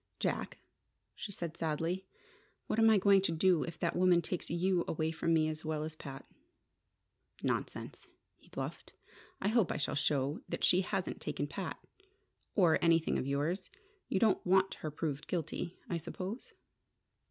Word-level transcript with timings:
"Jack," 0.19 0.57
she 1.13 1.31
said, 1.31 1.55
sadly, 1.55 2.07
"what 2.65 2.79
am 2.79 2.89
I 2.89 2.97
going 2.97 3.21
to 3.21 3.31
do 3.31 3.61
if 3.61 3.77
that 3.77 3.95
woman 3.95 4.19
takes 4.23 4.49
you 4.49 4.83
away 4.87 5.11
from 5.11 5.31
me 5.31 5.47
as 5.47 5.63
well 5.63 5.83
as 5.83 5.95
Pat?" 5.95 6.25
"Nonsense," 7.43 8.07
he 8.39 8.47
bluffed. 8.49 8.93
"I 9.39 9.49
hope 9.49 9.71
I 9.71 9.77
shall 9.77 9.93
show 9.93 10.41
that 10.49 10.63
she 10.63 10.81
hasn't 10.81 11.21
taken 11.21 11.45
Pat 11.45 11.77
or 12.55 12.79
anything 12.83 13.19
of 13.19 13.27
yours. 13.27 13.69
You 14.09 14.19
don't 14.19 14.43
want 14.43 14.73
her 14.73 14.89
proved 14.89 15.27
guilty, 15.27 15.77
I 15.87 15.97
suppose?" 15.97 16.53